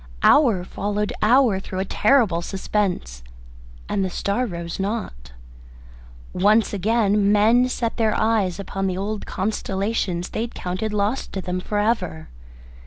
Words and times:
Hour 0.23 0.63
followed 0.63 1.13
hour 1.21 1.59
through 1.59 1.77
a 1.77 1.85
terrible 1.85 2.41
suspense, 2.41 3.21
and 3.87 4.03
the 4.03 4.09
star 4.09 4.47
rose 4.47 4.79
not. 4.79 5.33
Once 6.33 6.73
again 6.73 7.31
men 7.31 7.69
set 7.69 7.97
their 7.97 8.19
eyes 8.19 8.59
upon 8.59 8.87
the 8.87 8.97
old 8.97 9.27
constellations 9.27 10.29
they 10.29 10.41
had 10.41 10.55
counted 10.55 10.91
lost 10.91 11.31
to 11.33 11.41
them 11.41 11.59
for 11.59 11.77
ever. 11.77 12.29